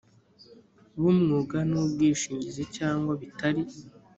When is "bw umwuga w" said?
0.97-1.75